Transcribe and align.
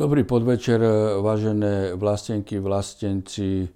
Dobrý 0.00 0.24
podvečer, 0.24 0.80
vážené 1.20 1.92
vlastenky, 1.92 2.56
vlastenci, 2.56 3.68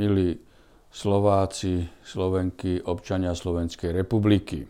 milí 0.00 0.40
Slováci, 0.88 1.84
Slovenky, 2.00 2.80
občania 2.80 3.36
Slovenskej 3.36 3.92
republiky. 3.92 4.64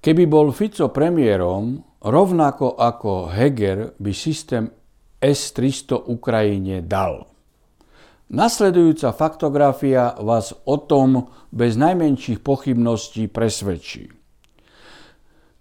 Keby 0.00 0.24
bol 0.24 0.48
Fico 0.48 0.88
premiérom, 0.88 1.76
rovnako 2.08 2.80
ako 2.80 3.36
Heger 3.36 3.92
by 4.00 4.12
systém 4.16 4.72
S-300 5.20 6.08
Ukrajine 6.08 6.80
dal. 6.80 7.28
Nasledujúca 8.32 9.12
faktografia 9.12 10.16
vás 10.24 10.56
o 10.56 10.88
tom 10.88 11.28
bez 11.52 11.76
najmenších 11.76 12.40
pochybností 12.40 13.28
presvedčí. 13.28 14.08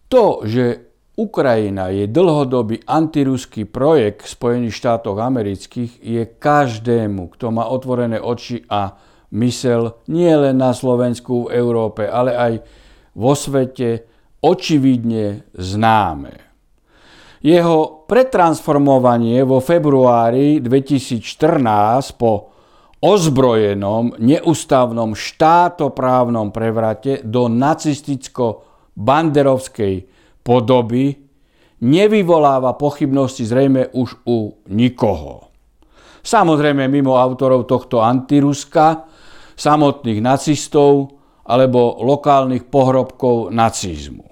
To, 0.07 0.47
že 0.47 0.90
Ukrajina 1.11 1.91
je 1.91 2.07
dlhodobý 2.07 2.87
antiruský 2.87 3.67
projekt 3.67 4.31
Spojených 4.31 4.79
štátoch 4.79 5.19
amerických, 5.19 5.99
je 5.99 6.23
každému, 6.23 7.35
kto 7.35 7.51
má 7.51 7.67
otvorené 7.67 8.15
oči 8.15 8.63
a 8.71 8.95
mysel 9.35 9.99
nie 10.07 10.31
len 10.31 10.55
na 10.55 10.71
Slovensku, 10.71 11.51
v 11.51 11.59
Európe, 11.59 12.07
ale 12.07 12.31
aj 12.31 12.63
vo 13.19 13.35
svete 13.35 14.07
očividne 14.39 15.51
známe. 15.51 16.47
Jeho 17.41 18.05
pretransformovanie 18.07 19.41
vo 19.43 19.59
februári 19.59 20.63
2014 20.63 22.15
po 22.15 22.51
ozbrojenom, 23.01 24.13
neústavnom 24.21 25.17
štátoprávnom 25.17 26.53
prevrate 26.53 27.25
do 27.25 27.49
nacisticko-banderovskej 27.49 30.20
podoby 30.41 31.21
nevyvoláva 31.81 32.77
pochybnosti 32.77 33.45
zrejme 33.45 33.87
už 33.93 34.15
u 34.25 34.53
nikoho. 34.69 35.41
Samozrejme 36.21 36.85
mimo 36.85 37.17
autorov 37.17 37.65
tohto 37.65 38.05
antiruska, 38.05 39.09
samotných 39.57 40.21
nacistov 40.21 41.17
alebo 41.49 41.97
lokálnych 42.05 42.69
pohrobkov 42.69 43.49
nacizmu. 43.49 44.29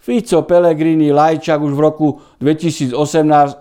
Fico, 0.03 0.43
Pellegrini, 0.43 1.15
Lajčák 1.15 1.63
už 1.63 1.79
v 1.79 1.81
roku 1.81 2.19
2018 2.43 2.91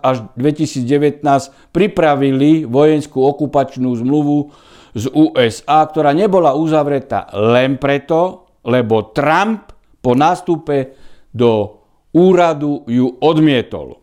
až 0.03 0.27
2019 0.35 1.23
pripravili 1.71 2.67
vojenskú 2.67 3.23
okupačnú 3.23 3.95
zmluvu 3.95 4.51
z 4.91 5.07
USA, 5.15 5.87
ktorá 5.87 6.11
nebola 6.11 6.59
uzavretá 6.59 7.31
len 7.31 7.79
preto, 7.79 8.51
lebo 8.67 9.15
Trump 9.15 9.71
po 10.03 10.19
nástupe 10.19 10.99
do 11.31 11.79
úradu 12.11 12.91
ju 12.91 13.23
odmietol. 13.23 14.03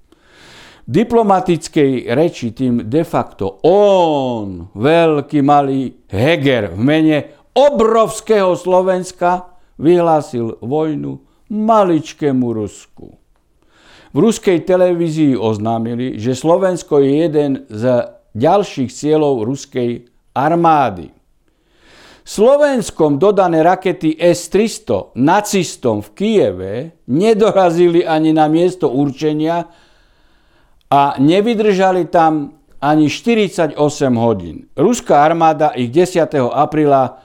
V 0.90 0.90
diplomatickej 0.90 2.10
reči 2.10 2.50
tým 2.50 2.90
de 2.90 3.04
facto 3.06 3.62
on, 3.62 4.74
veľký 4.74 5.40
malý 5.46 6.08
Heger 6.10 6.74
v 6.74 6.80
mene 6.82 7.18
obrovského 7.54 8.58
Slovenska 8.58 9.60
vyhlásil 9.78 10.58
vojnu 10.64 11.22
maličkému 11.52 12.48
Rusku. 12.54 13.14
V 14.10 14.18
ruskej 14.18 14.66
televízii 14.66 15.38
oznámili, 15.38 16.18
že 16.18 16.34
Slovensko 16.34 16.98
je 16.98 17.30
jeden 17.30 17.52
z 17.70 18.10
ďalších 18.34 18.90
cieľov 18.90 19.46
ruskej 19.46 20.10
armády. 20.34 21.14
Slovenskom 22.26 23.18
dodané 23.18 23.66
rakety 23.66 24.18
S-300 24.18 25.18
nacistom 25.18 26.06
v 26.06 26.10
Kieve 26.14 26.74
nedorazili 27.10 28.06
ani 28.06 28.34
na 28.34 28.46
miesto 28.46 28.90
určenia 28.90 29.66
a 30.90 31.18
nevydržali 31.18 32.06
tam 32.10 32.62
ani 32.82 33.10
48 33.10 33.78
hodín. 34.18 34.70
Ruská 34.78 35.26
armáda 35.26 35.74
ich 35.74 35.90
10. 35.90 36.30
apríla 36.54 37.22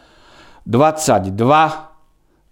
22 0.65 1.94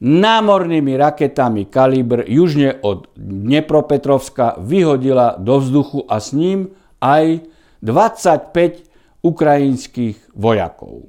námornými 0.03 0.99
raketami 0.99 1.71
Kalibr 1.71 2.27
južne 2.27 2.83
od 2.83 3.07
Dnepropetrovska 3.15 4.59
vyhodila 4.59 5.39
do 5.39 5.63
vzduchu 5.63 6.11
a 6.11 6.19
s 6.19 6.35
ním 6.35 6.75
aj 6.99 7.47
25 7.79 9.23
ukrajinských 9.23 10.35
vojakov. 10.35 11.07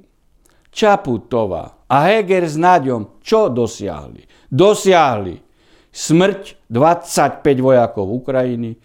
Čaputova 0.69 1.89
a 1.89 1.97
Heger 2.05 2.45
s 2.45 2.53
Náďom 2.53 3.17
čo 3.25 3.49
dosiahli? 3.49 4.29
Dosiahli 4.53 5.41
smrť 5.89 6.69
25 6.69 7.41
vojakov 7.61 8.05
Ukrajiny, 8.09 8.77